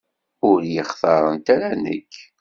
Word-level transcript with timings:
Ur 0.49 0.59
yi-xtarent 0.73 1.47
ara 1.55 1.69
nekk. 1.83 2.13